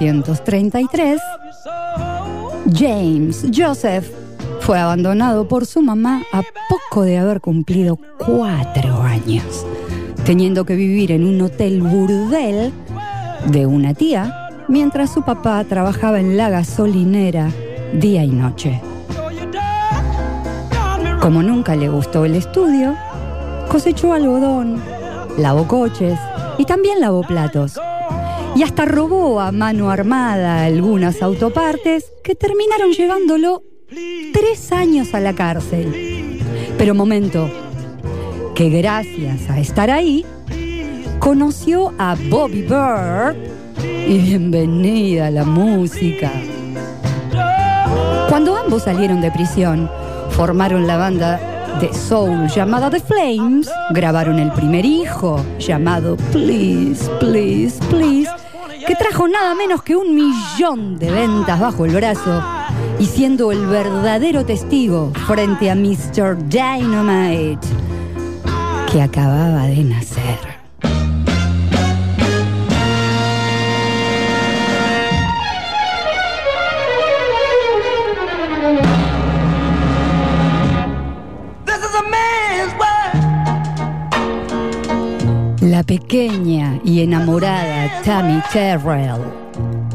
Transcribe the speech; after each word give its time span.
1933, 0.00 1.20
James 2.72 3.46
Joseph 3.54 4.06
fue 4.60 4.78
abandonado 4.78 5.48
por 5.48 5.66
su 5.66 5.82
mamá 5.82 6.22
a 6.32 6.42
poco 6.68 7.02
de 7.02 7.18
haber 7.18 7.40
cumplido 7.40 7.98
cuatro 8.18 9.02
años, 9.02 9.66
teniendo 10.24 10.64
que 10.64 10.76
vivir 10.76 11.10
en 11.10 11.24
un 11.24 11.40
hotel 11.40 11.82
burdel 11.82 12.72
de 13.46 13.66
una 13.66 13.94
tía 13.94 14.50
mientras 14.68 15.10
su 15.10 15.22
papá 15.22 15.64
trabajaba 15.64 16.20
en 16.20 16.36
la 16.36 16.50
gasolinera 16.50 17.50
día 17.94 18.22
y 18.22 18.28
noche. 18.28 18.80
Como 21.20 21.42
nunca 21.42 21.74
le 21.74 21.88
gustó 21.88 22.24
el 22.24 22.36
estudio, 22.36 22.94
cosechó 23.68 24.12
algodón, 24.12 24.80
lavó 25.38 25.66
coches 25.66 26.18
y 26.58 26.64
también 26.64 27.00
lavó 27.00 27.22
platos. 27.22 27.78
Y 28.58 28.64
hasta 28.64 28.86
robó 28.86 29.40
a 29.40 29.52
mano 29.52 29.88
armada 29.88 30.64
algunas 30.64 31.22
autopartes 31.22 32.06
que 32.24 32.34
terminaron 32.34 32.90
llevándolo 32.90 33.62
tres 34.32 34.72
años 34.72 35.14
a 35.14 35.20
la 35.20 35.32
cárcel. 35.32 36.40
Pero 36.76 36.92
momento, 36.92 37.48
que 38.56 38.68
gracias 38.68 39.48
a 39.48 39.60
estar 39.60 39.92
ahí, 39.92 40.26
conoció 41.20 41.94
a 41.98 42.16
Bobby 42.28 42.62
Bird 42.62 43.36
y 44.08 44.18
bienvenida 44.18 45.28
a 45.28 45.30
la 45.30 45.44
música. 45.44 46.32
Cuando 48.28 48.56
ambos 48.56 48.82
salieron 48.82 49.20
de 49.20 49.30
prisión, 49.30 49.88
formaron 50.30 50.88
la 50.88 50.96
banda 50.96 51.58
de 51.80 51.94
soul 51.94 52.48
llamada 52.48 52.90
The 52.90 52.98
Flames, 52.98 53.70
grabaron 53.90 54.40
el 54.40 54.50
primer 54.50 54.84
hijo 54.84 55.44
llamado 55.60 56.16
Please, 56.32 57.08
Please, 57.20 57.78
Please, 57.88 58.28
que 58.86 58.94
trajo 58.94 59.28
nada 59.28 59.54
menos 59.54 59.82
que 59.82 59.96
un 59.96 60.14
millón 60.14 60.98
de 60.98 61.10
ventas 61.10 61.60
bajo 61.60 61.84
el 61.84 61.94
brazo 61.94 62.42
y 62.98 63.06
siendo 63.06 63.52
el 63.52 63.66
verdadero 63.66 64.44
testigo 64.44 65.12
frente 65.26 65.70
a 65.70 65.74
Mr. 65.74 66.36
Dynamite, 66.48 67.66
que 68.90 69.02
acababa 69.02 69.66
de 69.66 69.84
nacer. 69.84 70.57
La 85.78 85.84
pequeña 85.84 86.80
y 86.82 87.02
enamorada 87.02 88.02
Tammy 88.02 88.42
Terrell. 88.52 89.22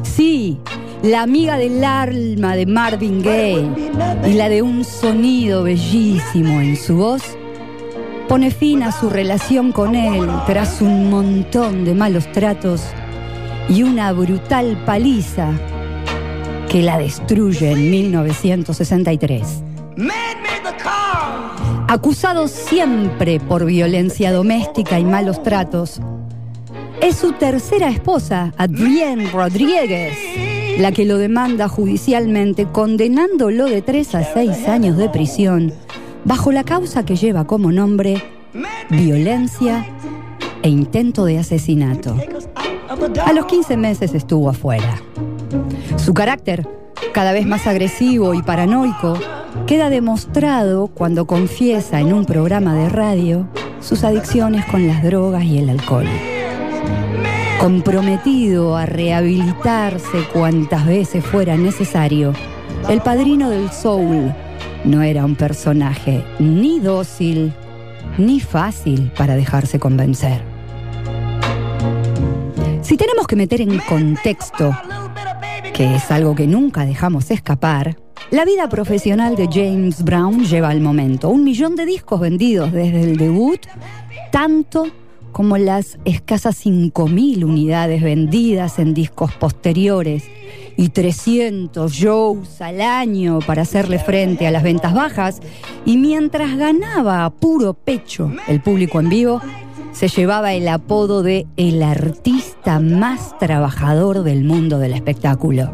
Sí, 0.02 0.58
la 1.02 1.24
amiga 1.24 1.58
del 1.58 1.84
alma 1.84 2.56
de 2.56 2.66
Marvin 2.66 3.22
Gaye 3.22 3.70
y 4.26 4.34
la 4.36 4.48
de 4.48 4.62
un 4.62 4.86
sonido 4.86 5.64
bellísimo 5.64 6.62
en 6.62 6.78
su 6.78 6.96
voz, 6.96 7.22
pone 8.30 8.50
fin 8.50 8.82
a 8.82 8.94
su 8.94 9.10
relación 9.10 9.74
con 9.74 9.94
él 9.94 10.26
tras 10.46 10.82
un 10.82 11.10
montón 11.10 11.84
de 11.84 11.94
malos 11.94 12.32
tratos 12.32 12.82
y 13.68 13.84
una 13.84 14.14
brutal 14.14 14.82
paliza 14.86 15.52
que 16.70 16.82
la 16.82 16.98
destruye 16.98 17.74
en 17.74 17.92
1963. 17.92 19.64
Acusado 21.94 22.48
siempre 22.48 23.40
por 23.40 23.66
violencia 23.66 24.34
doméstica 24.34 24.98
y 24.98 25.06
malos 25.06 25.44
tratos, 25.44 26.02
es 27.00 27.16
su 27.18 27.34
tercera 27.34 27.88
esposa, 27.90 28.52
Adrienne 28.58 29.30
Rodríguez, 29.30 30.18
la 30.80 30.92
que 30.92 31.06
lo 31.06 31.20
demanda 31.20 31.68
judicialmente, 31.68 32.66
condenándolo 32.66 33.66
de 33.66 33.84
3 33.84 34.16
a 34.16 34.24
6 34.24 34.68
años 34.70 34.98
de 34.98 35.08
prisión, 35.08 35.72
bajo 36.26 36.52
la 36.52 36.64
causa 36.64 37.06
que 37.06 37.16
lleva 37.16 37.46
como 37.46 37.72
nombre 37.72 38.24
violencia 38.90 39.86
e 40.64 40.70
intento 40.70 41.26
de 41.26 41.38
asesinato. 41.38 42.18
A 43.24 43.34
los 43.34 43.46
15 43.46 43.78
meses 43.78 44.16
estuvo 44.16 44.50
afuera. 44.50 45.00
Su 45.98 46.16
carácter, 46.16 46.68
cada 47.12 47.34
vez 47.34 47.46
más 47.46 47.68
agresivo 47.68 48.34
y 48.34 48.42
paranoico, 48.42 49.14
queda 49.68 49.90
demostrado 49.90 50.88
cuando 50.88 51.26
confiesa 51.26 52.00
en 52.00 52.14
un 52.14 52.26
programa 52.26 52.74
de 52.76 52.90
radio 52.90 53.48
sus 53.80 54.04
adicciones 54.04 54.66
con 54.66 54.88
las 54.88 55.04
drogas 55.04 55.44
y 55.44 55.60
el 55.60 55.70
alcohol. 55.70 56.08
Comprometido 57.60 58.76
a 58.76 58.86
rehabilitarse 58.86 60.24
cuantas 60.34 60.86
veces 60.86 61.24
fuera 61.24 61.56
necesario, 61.56 62.34
el 62.90 63.02
padrino 63.02 63.50
del 63.50 63.72
soul 63.72 64.34
no 64.84 65.02
era 65.02 65.24
un 65.24 65.36
personaje 65.36 66.24
ni 66.40 66.80
dócil 66.80 67.54
ni 68.18 68.40
fácil 68.40 69.12
para 69.18 69.36
dejarse 69.36 69.80
convencer. 69.80 70.42
Si 72.82 72.98
tenemos 72.98 73.28
que 73.28 73.36
meter 73.36 73.62
en 73.62 73.80
contexto 73.80 74.76
que 75.74 75.96
es 75.96 76.12
algo 76.12 76.36
que 76.36 76.46
nunca 76.46 76.86
dejamos 76.86 77.32
escapar, 77.32 77.98
la 78.34 78.46
vida 78.46 78.68
profesional 78.68 79.36
de 79.36 79.48
James 79.48 80.04
Brown 80.04 80.44
lleva 80.44 80.70
al 80.70 80.82
momento 80.82 81.30
un 81.30 81.44
millón 81.44 81.76
de 81.76 81.86
discos 81.86 82.20
vendidos 82.20 82.72
desde 82.72 83.04
el 83.04 83.16
debut, 83.16 83.60
tanto 84.32 84.88
como 85.32 85.56
las 85.60 86.00
escasas 86.04 86.66
5.000 86.66 87.44
unidades 87.44 88.02
vendidas 88.02 88.80
en 88.80 88.96
discos 88.96 89.34
posteriores 89.34 90.24
y 90.78 90.90
300 90.90 91.92
shows 91.94 92.60
al 92.60 92.82
año 92.82 93.38
para 93.46 93.62
hacerle 93.62 94.00
frente 94.00 94.48
a 94.48 94.52
las 94.52 94.64
ventas 94.64 94.96
bajas, 94.96 95.40
y 95.86 95.98
mientras 95.98 96.58
ganaba 96.58 97.26
a 97.26 97.30
puro 97.30 97.76
pecho 97.76 98.32
el 98.48 98.62
público 98.62 99.00
en 99.00 99.10
vivo, 99.10 99.42
se 99.92 100.08
llevaba 100.08 100.56
el 100.56 100.68
apodo 100.70 101.22
de 101.22 101.46
el 101.56 101.84
artista 101.84 102.80
más 102.80 103.38
trabajador 103.38 104.24
del 104.24 104.44
mundo 104.44 104.80
del 104.80 104.94
espectáculo. 104.94 105.72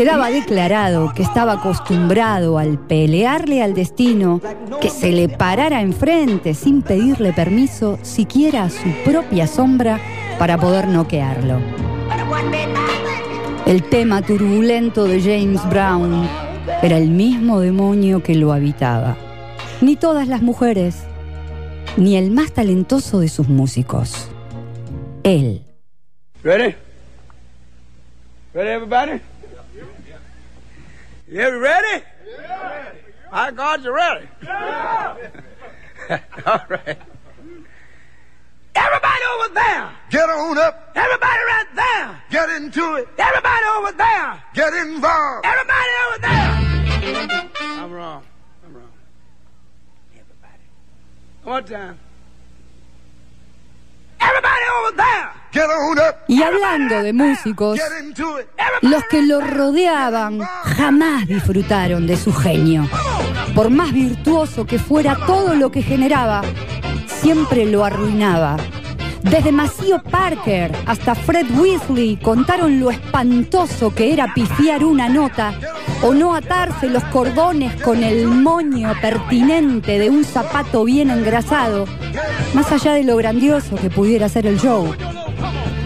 Quedaba 0.00 0.30
declarado 0.30 1.12
que 1.14 1.22
estaba 1.22 1.52
acostumbrado 1.52 2.56
al 2.56 2.78
pelearle 2.78 3.62
al 3.62 3.74
destino 3.74 4.40
que 4.80 4.88
se 4.88 5.12
le 5.12 5.28
parara 5.28 5.82
enfrente 5.82 6.54
sin 6.54 6.80
pedirle 6.80 7.34
permiso 7.34 7.98
siquiera 8.00 8.62
a 8.62 8.70
su 8.70 8.88
propia 9.04 9.46
sombra 9.46 10.00
para 10.38 10.56
poder 10.56 10.88
noquearlo. 10.88 11.60
El 13.66 13.82
tema 13.90 14.22
turbulento 14.22 15.04
de 15.04 15.20
James 15.20 15.68
Brown 15.68 16.26
era 16.80 16.96
el 16.96 17.10
mismo 17.10 17.60
demonio 17.60 18.22
que 18.22 18.36
lo 18.36 18.54
habitaba. 18.54 19.18
Ni 19.82 19.96
todas 19.96 20.26
las 20.28 20.40
mujeres, 20.40 21.02
ni 21.98 22.16
el 22.16 22.30
más 22.30 22.52
talentoso 22.52 23.20
de 23.20 23.28
sus 23.28 23.50
músicos. 23.50 24.30
Él. 25.24 25.62
Ready? 26.42 26.74
Ready, 28.54 28.70
everybody? 28.70 29.29
You 31.30 31.58
ready? 31.60 32.04
Yeah. 32.28 32.92
My 33.30 33.50
God, 33.52 33.84
you 33.84 33.94
ready? 33.94 34.26
Yeah. 34.42 35.16
All 36.46 36.60
right. 36.68 36.98
Everybody 38.74 39.22
over 39.36 39.54
there! 39.54 39.90
Get 40.10 40.28
on 40.28 40.58
up, 40.58 40.90
Everybody 40.96 41.38
right 41.46 41.66
there! 41.76 42.22
get 42.30 42.48
into 42.50 42.94
it, 42.94 43.08
Everybody 43.16 43.64
over 43.76 43.92
there! 43.92 44.42
get 44.54 44.74
involved. 44.74 45.46
Everybody 45.46 45.90
over 46.08 46.18
there! 46.20 47.50
I'm 47.62 47.92
wrong. 47.92 48.22
I'm 48.66 48.74
wrong. 48.74 48.92
Everybody. 50.12 50.64
One 51.44 51.64
time. 51.64 51.98
Y 56.28 56.42
hablando 56.42 57.02
de 57.02 57.12
músicos, 57.12 57.78
los 58.82 59.04
que 59.10 59.22
lo 59.22 59.40
rodeaban 59.40 60.40
jamás 60.40 61.26
disfrutaron 61.26 62.06
de 62.06 62.16
su 62.16 62.32
genio. 62.32 62.88
Por 63.54 63.70
más 63.70 63.92
virtuoso 63.92 64.64
que 64.64 64.78
fuera 64.78 65.16
todo 65.26 65.54
lo 65.54 65.70
que 65.70 65.82
generaba, 65.82 66.42
siempre 67.06 67.66
lo 67.66 67.84
arruinaba. 67.84 68.56
Desde 69.22 69.52
Maceo 69.52 70.02
Parker 70.02 70.72
hasta 70.86 71.14
Fred 71.14 71.46
Weasley 71.58 72.16
contaron 72.16 72.80
lo 72.80 72.90
espantoso 72.90 73.94
que 73.94 74.12
era 74.12 74.32
pifiar 74.32 74.82
una 74.82 75.08
nota 75.08 75.52
o 76.02 76.14
no 76.14 76.34
atarse 76.34 76.88
los 76.88 77.04
cordones 77.04 77.80
con 77.82 78.02
el 78.02 78.26
moño 78.26 78.94
pertinente 79.02 79.98
de 79.98 80.08
un 80.08 80.24
zapato 80.24 80.84
bien 80.84 81.10
engrasado, 81.10 81.84
más 82.54 82.72
allá 82.72 82.94
de 82.94 83.04
lo 83.04 83.16
grandioso 83.16 83.76
que 83.76 83.90
pudiera 83.90 84.28
ser 84.28 84.46
el 84.46 84.58
show. 84.58 84.94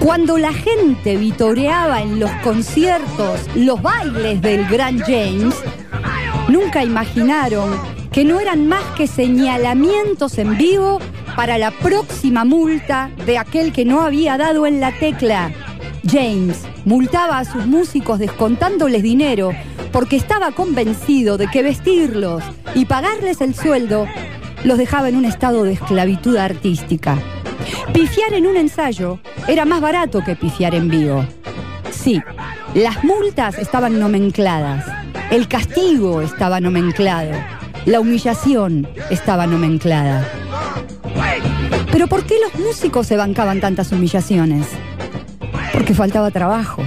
Cuando 0.05 0.37
la 0.37 0.53
gente 0.53 1.17
vitoreaba 1.17 2.03
en 2.03 2.21
los 2.21 2.31
conciertos 2.43 3.41
los 3.55 3.81
bailes 3.81 4.43
del 4.43 4.67
gran 4.67 4.99
James, 4.99 5.55
nunca 6.47 6.85
imaginaron 6.85 7.71
que 8.13 8.23
no 8.23 8.39
eran 8.39 8.69
más 8.69 8.85
que 8.99 9.07
señalamientos 9.07 10.37
en 10.37 10.59
vivo 10.59 11.01
para 11.35 11.57
la 11.57 11.71
próxima 11.71 12.45
multa 12.45 13.13
de 13.25 13.39
aquel 13.39 13.73
que 13.73 13.87
no 13.87 14.03
había 14.03 14.37
dado 14.37 14.67
en 14.67 14.79
la 14.79 14.93
tecla. 14.93 15.51
James 16.07 16.67
multaba 16.85 17.39
a 17.39 17.47
sus 17.47 17.65
músicos 17.65 18.19
descontándoles 18.19 19.03
dinero 19.03 19.53
porque 19.91 20.17
estaba 20.17 20.53
convencido 20.53 21.39
de 21.39 21.47
que 21.47 21.63
vestirlos 21.63 22.45
y 22.75 22.85
pagarles 22.85 23.41
el 23.41 23.55
sueldo 23.55 24.07
los 24.65 24.77
dejaba 24.77 25.09
en 25.09 25.17
un 25.17 25.25
estado 25.25 25.65
de 25.65 25.73
esclavitud 25.73 26.37
artística. 26.37 27.17
Pifiar 27.95 28.35
en 28.35 28.47
un 28.47 28.59
ensayo 28.59 29.19
era 29.47 29.65
más 29.65 29.81
barato 29.81 30.23
que 30.25 30.37
pifiar 30.37 30.75
en 30.75 30.89
vivo. 30.89 31.25
Sí, 31.91 32.21
las 32.75 33.05
multas 33.05 33.59
estaban 33.59 33.99
nomencladas, 33.99 34.85
el 35.31 35.49
castigo 35.49 36.23
estaba 36.23 36.61
nomenclado, 36.61 37.33
la 37.87 38.01
humillación 38.01 38.89
estaba 39.11 39.47
nomenclada. 39.47 40.27
Pero 41.93 42.09
¿por 42.09 42.25
qué 42.25 42.37
los 42.41 42.61
músicos 42.61 43.07
se 43.07 43.17
bancaban 43.17 43.61
tantas 43.61 43.93
humillaciones? 43.93 44.67
Porque 45.73 45.95
faltaba 45.95 46.31
trabajo, 46.31 46.83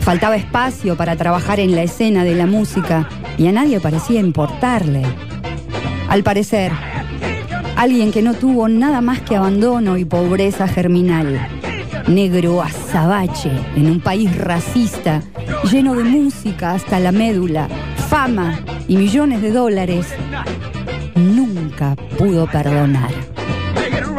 faltaba 0.00 0.36
espacio 0.36 0.96
para 0.96 1.16
trabajar 1.16 1.60
en 1.60 1.74
la 1.74 1.82
escena 1.82 2.24
de 2.24 2.34
la 2.34 2.46
música 2.46 3.08
y 3.38 3.46
a 3.46 3.52
nadie 3.52 3.80
parecía 3.80 4.20
importarle. 4.20 5.02
Al 6.08 6.22
parecer, 6.22 6.72
alguien 7.76 8.12
que 8.12 8.22
no 8.22 8.34
tuvo 8.34 8.68
nada 8.68 9.00
más 9.00 9.20
que 9.20 9.36
abandono 9.36 9.96
y 9.96 10.04
pobreza 10.04 10.66
germinal, 10.66 11.48
negro 12.08 12.62
azabache 12.62 13.50
en 13.76 13.90
un 13.90 14.00
país 14.00 14.34
racista, 14.36 15.22
lleno 15.70 15.94
de 15.94 16.04
música 16.04 16.72
hasta 16.72 16.98
la 16.98 17.12
médula, 17.12 17.68
fama 18.08 18.58
y 18.88 18.96
millones 18.96 19.42
de 19.42 19.52
dólares, 19.52 20.06
nunca 21.14 21.96
pudo 22.16 22.46
perdonar. 22.46 23.10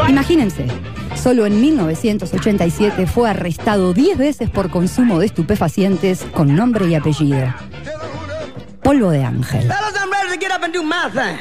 Imagínense, 0.07 0.67
solo 1.15 1.45
en 1.45 1.59
1987 1.59 3.07
fue 3.07 3.29
arrestado 3.29 3.93
10 3.93 4.17
veces 4.17 4.49
por 4.49 4.69
consumo 4.69 5.19
de 5.19 5.25
estupefacientes 5.25 6.25
con 6.33 6.55
nombre 6.55 6.87
y 6.87 6.95
apellido. 6.95 7.53
Polvo 8.83 9.09
de 9.11 9.23
ángel. 9.23 9.61
Fellas, 9.61 9.93
I'm 9.95 10.11
ready 10.11 10.37
to 10.37 10.39
get 10.39 10.51
up 10.55 10.63
and 10.63 10.73
do 10.73 10.83
my 10.83 11.09
thing. 11.11 11.37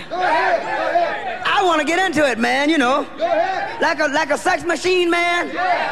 I 1.59 1.65
want 1.65 1.81
to 1.81 1.87
get 1.87 1.99
into 1.99 2.25
it, 2.25 2.39
man, 2.39 2.71
you 2.71 2.79
know. 2.79 3.05
Like 3.81 3.99
a 3.99 4.07
like 4.07 4.31
a 4.31 4.39
sex 4.39 4.65
machine, 4.65 5.11
man. 5.11 5.49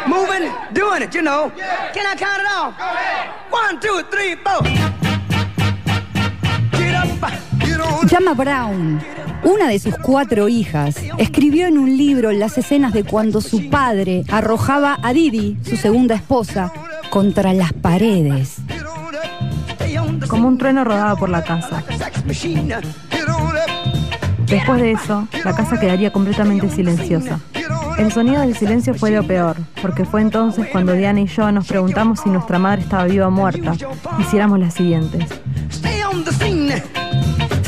Moving, 0.06 0.52
doing 0.72 1.02
it, 1.02 1.12
you 1.12 1.22
know. 1.22 1.50
Can 1.92 2.06
I 2.06 2.14
count 2.14 2.40
it 2.40 2.48
off? 2.48 2.72
One, 3.50 3.80
two, 3.80 4.04
three, 4.08 4.36
four. 4.36 4.62
Get 6.78 6.94
up. 6.94 7.08
Get 7.58 7.80
on 7.80 8.06
Llama 8.06 8.34
Brown, 8.34 9.02
una 9.42 9.68
de 9.68 9.80
sus 9.80 9.96
cuatro 9.98 10.48
hijas, 10.48 10.98
escribió 11.18 11.66
en 11.66 11.78
un 11.78 11.96
libro 11.96 12.30
las 12.30 12.56
escenas 12.58 12.92
de 12.92 13.02
cuando 13.02 13.40
su 13.40 13.68
padre 13.68 14.22
arrojaba 14.30 15.00
a 15.02 15.12
Didi, 15.12 15.58
su 15.68 15.76
segunda 15.76 16.14
esposa, 16.14 16.72
contra 17.10 17.52
las 17.52 17.72
paredes. 17.72 18.58
Como 20.28 20.46
un 20.46 20.58
trueno 20.58 20.84
rodaba 20.84 21.16
por 21.16 21.28
la 21.28 21.42
casa. 21.42 21.82
Después 24.46 24.80
de 24.80 24.92
eso, 24.92 25.26
la 25.44 25.54
casa 25.54 25.78
quedaría 25.78 26.12
completamente 26.12 26.68
silenciosa. 26.70 27.40
El 27.98 28.12
sonido 28.12 28.42
del 28.42 28.56
silencio 28.56 28.94
fue 28.94 29.10
lo 29.10 29.26
peor, 29.26 29.56
porque 29.82 30.04
fue 30.04 30.20
entonces 30.20 30.66
cuando 30.70 30.92
Diana 30.92 31.20
y 31.20 31.26
yo 31.26 31.50
nos 31.50 31.66
preguntamos 31.66 32.20
si 32.20 32.28
nuestra 32.28 32.58
madre 32.58 32.82
estaba 32.82 33.04
viva 33.06 33.26
o 33.26 33.30
muerta. 33.30 33.74
Hiciéramos 34.20 34.58
las 34.60 34.74
siguientes. 34.74 35.24
Stay 35.70 36.02
on 36.02 36.22
the 36.24 36.32
scene. 36.32 36.82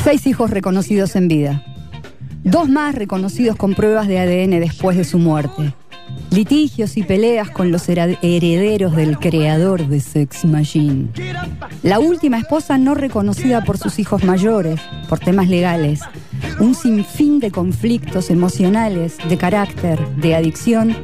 Seis 0.03 0.25
hijos 0.27 0.51
reconocidos 0.51 1.15
en 1.15 1.27
vida. 1.27 1.63
Dos 2.43 2.69
más 2.69 2.95
reconocidos 2.95 3.57
con 3.57 3.73
pruebas 3.73 4.07
de 4.07 4.19
ADN 4.19 4.59
después 4.59 4.95
de 4.95 5.03
su 5.03 5.19
muerte. 5.19 5.73
Litigios 6.31 6.95
y 6.95 7.03
peleas 7.03 7.49
con 7.49 7.71
los 7.71 7.89
herederos 7.89 8.95
del 8.95 9.17
creador 9.17 9.87
de 9.87 9.99
Sex 9.99 10.45
Machine. 10.45 11.07
La 11.83 11.99
última 11.99 12.37
esposa 12.37 12.77
no 12.77 12.93
reconocida 12.93 13.63
por 13.63 13.77
sus 13.77 13.99
hijos 13.99 14.23
mayores, 14.23 14.79
por 15.09 15.19
temas 15.19 15.49
legales. 15.49 16.01
Un 16.59 16.75
sinfín 16.75 17.39
de 17.39 17.51
conflictos 17.51 18.29
emocionales, 18.29 19.17
de 19.27 19.37
carácter, 19.37 19.99
de 20.15 20.35
adicción. 20.35 20.95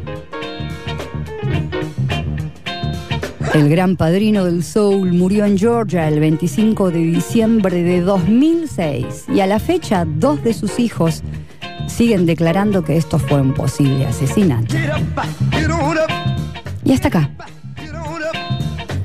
El 3.54 3.70
gran 3.70 3.96
padrino 3.96 4.44
del 4.44 4.64
soul 4.64 5.14
murió 5.14 5.46
en 5.46 5.58
Georgia 5.58 6.08
el 6.10 6.20
25 6.20 6.92
de 6.92 7.00
diciembre 7.00 7.84
de 7.84 8.02
2006 8.02 9.26
y 9.34 9.40
a 9.40 9.48
la 9.48 9.60
fecha 9.60 10.06
dos 10.06 10.44
de 10.44 10.54
sus 10.54 10.78
hijos 10.78 11.24
siguen 11.88 12.26
declarando 12.26 12.84
que 12.84 12.98
esto 12.98 13.18
fue 13.18 13.40
un 13.40 13.54
posible 13.54 14.06
asesinato. 14.06 14.76
Y 16.84 16.92
hasta 16.92 17.08
acá, 17.08 17.30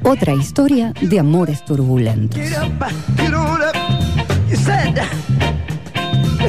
otra 0.03 0.35
historia 0.35 0.93
de 1.01 1.21
amores 1.21 1.65
turbulentos. 1.65 2.41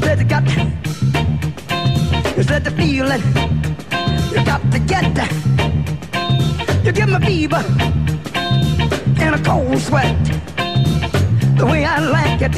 Up. 0.03 0.19
You 0.19 0.25
got, 0.25 0.43
you 2.37 2.43
said 2.43 2.63
the 2.63 2.71
feeling, 2.71 3.21
you 4.31 4.45
got 4.45 4.61
to 4.71 4.79
get, 4.79 5.05
you 6.83 6.91
give 6.91 7.09
me 7.09 7.19
fever 7.25 7.63
and 9.19 9.35
a 9.35 9.43
cold 9.43 9.79
sweat. 9.79 10.15
The 11.57 11.65
way 11.65 11.85
I 11.85 11.99
like 11.99 12.41
it 12.41 12.55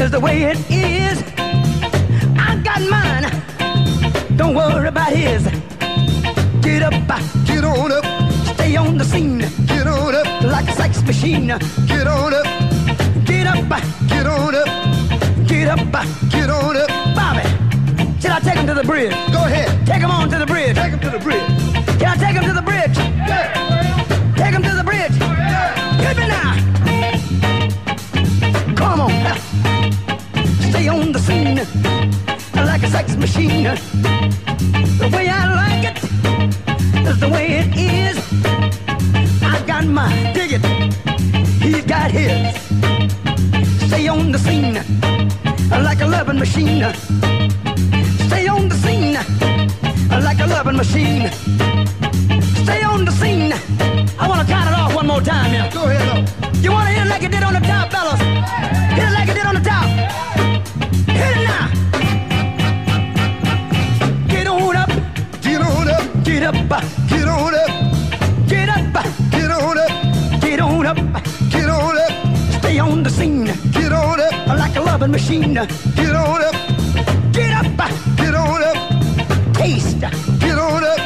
is 0.00 0.10
the 0.10 0.20
way 0.20 0.44
it 0.44 0.58
is. 0.70 1.22
I 2.38 2.56
got 2.64 2.80
mine, 2.88 4.36
don't 4.36 4.54
worry 4.54 4.88
about 4.88 5.12
his. 5.12 5.42
Get 6.62 6.82
up, 6.82 6.94
Get 7.46 7.64
on 7.64 7.92
up. 7.92 8.04
stay 8.54 8.76
on 8.76 8.96
the 8.96 9.04
scene 9.04 9.40
Get 9.66 9.86
on 9.86 10.14
up. 10.14 10.42
like 10.44 10.68
a 10.68 10.72
sex 10.72 11.02
machine. 11.02 11.48
Get 11.86 12.06
on 12.06 12.32
up. 12.32 12.46
Get 13.24 13.46
up, 13.46 13.82
Get 14.08 14.26
on 14.26 14.54
up. 14.54 14.97
Get 15.58 15.68
up. 15.68 15.78
Get 16.30 16.50
on 16.50 16.76
up. 16.76 16.88
Bobby, 17.16 17.42
should 18.20 18.30
I 18.30 18.40
take 18.40 18.58
him 18.58 18.66
to 18.66 18.74
the 18.74 18.84
bridge? 18.84 19.12
Go 19.32 19.44
ahead. 19.44 19.86
Take 19.86 20.02
him 20.02 20.10
on 20.10 20.30
to 20.30 20.38
the 20.38 20.46
bridge. 20.46 20.76
Take 20.76 20.92
him 20.92 21.00
to 21.00 21.10
the 21.10 21.18
bridge. 21.18 21.48
Can 21.98 22.08
I 22.14 22.16
take 22.16 22.36
him 22.38 22.44
to 22.44 22.52
the 22.52 22.62
bridge? 22.62 22.96
Yeah. 22.96 24.34
Take 24.36 24.54
him 24.54 24.62
to 24.62 24.74
the 24.80 24.84
bridge. 24.84 25.16
Hit 26.04 26.16
me 26.16 26.26
now. 26.36 26.50
Come 28.76 29.00
on. 29.00 29.10
Stay 30.70 30.88
on 30.88 31.12
the 31.12 31.18
scene 31.18 31.56
like 32.54 32.82
a 32.82 32.90
sex 32.90 33.16
machine. 33.16 33.64
The 35.02 35.10
way 35.12 35.28
I 35.28 35.42
like 35.62 35.84
it 35.90 35.96
is 37.08 37.18
the 37.18 37.28
way 37.28 37.46
it 37.62 37.70
is. 37.76 38.16
I 39.42 39.60
got. 39.66 39.82
Dig 40.34 40.52
it. 40.52 40.64
He's 41.62 41.84
got 41.84 42.10
his. 42.10 42.54
Stay 43.88 44.06
on 44.06 44.30
the 44.30 44.38
scene 44.38 45.17
like 45.70 46.00
a 46.00 46.06
loving 46.06 46.38
machine. 46.38 46.84
Stay 48.28 48.46
on 48.48 48.68
the 48.68 48.76
scene 48.76 49.18
like 50.28 50.40
a 50.40 50.46
loving 50.46 50.76
machine. 50.76 51.30
Stay 52.64 52.82
on 52.82 53.04
the 53.04 53.12
scene. 53.12 53.52
I 54.18 54.28
want 54.28 54.40
to 54.42 54.46
count 54.52 54.68
it 54.68 54.74
off 54.74 54.94
one 54.94 55.06
more 55.06 55.20
time 55.20 55.50
here. 55.50 55.70
Go 55.72 55.84
ahead 55.84 56.08
up. 56.08 56.54
You 56.62 56.72
want 56.72 56.97
like 75.00 75.10
machine. 75.10 75.54
Get 75.54 76.14
on 76.14 76.42
up. 76.42 76.54
Get 77.32 77.52
up, 77.52 77.90
Get 78.16 78.34
on 78.34 78.62
up. 78.62 79.54
taste 79.54 80.00
Get 80.00 80.58
on 80.58 80.84
up. 80.84 80.98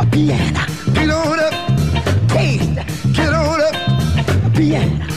a 0.00 0.06
piano 0.10 0.66
Get 0.94 1.10
on 1.10 1.38
up, 1.38 1.54
taste, 2.28 2.74
get 3.12 3.32
on 3.32 3.60
up, 3.60 3.74
A 4.46 4.50
piano. 4.56 5.09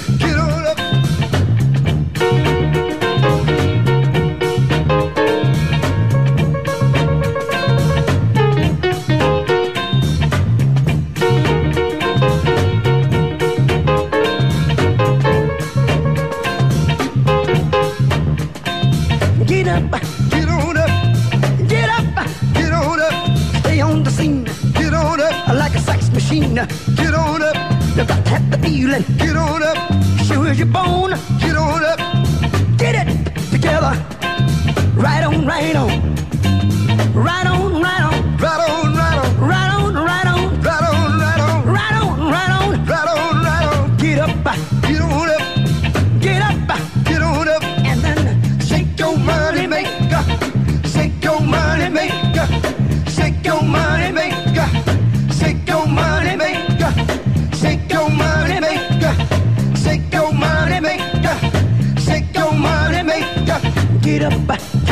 right 35.45 35.75
on. 35.75 35.89
Right 37.13 37.47
on, 37.47 37.81
right 37.81 38.01
on. 38.01 38.37
Right 38.37 38.69
on, 38.69 38.93
right 38.95 39.17
on. 39.17 39.39
Right 39.39 40.27
on, 40.27 40.39
right 40.39 41.39
on. 41.41 41.65
Right 41.65 43.07
on, 43.09 43.43
right 43.43 43.65
on. 43.65 43.97
Get 43.97 44.19
up, 44.19 44.29
uh. 44.45 44.55
get 44.87 45.01
on 45.01 45.29
up. 45.29 46.21
Get 46.21 46.41
up, 46.41 46.69
uh. 46.69 47.03
get 47.03 47.21
on 47.21 47.47
up. 47.47 47.63
And 47.63 47.99
then. 48.01 48.59
Shake 48.61 48.97
your 48.99 49.17
money 49.17 49.67
maker. 49.67 50.23
Shake 50.87 51.23
your 51.23 51.41
money 51.41 51.89
maker. 51.89 52.47
Shake 53.09 53.45
your 53.45 53.63
money 53.63 54.11
maker. 54.11 54.67
Shake 55.39 55.67
your 55.67 55.87
money 55.87 56.35
maker. 56.37 56.93
Shake 57.55 57.91
your 57.91 58.09
money 58.09 58.59
maker. 58.59 59.15
Shake 61.99 62.33
your 62.33 62.53
money 62.53 63.03
maker. 63.03 63.59
Get 64.01 64.21
up. 64.23 64.49
Uh. 64.49 64.82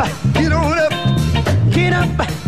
up, 0.00 0.10
get 0.34 0.52
on 0.52 0.78
up, 0.78 1.70
get 1.72 1.92
up. 1.92 2.43